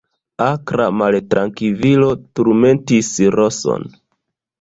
Akra 0.43 0.85
maltrankvilo 1.01 2.07
turmentis 2.39 3.11
Roson. 3.37 3.87